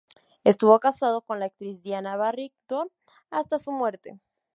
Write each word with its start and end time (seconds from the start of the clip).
Estuvo 0.43 0.79
casado 0.79 1.21
con 1.21 1.39
la 1.39 1.45
actriz 1.45 1.83
Diana 1.83 2.15
Barrington 2.15 2.89
hasta 3.29 3.59
su 3.59 3.71
muerte. 3.71 4.19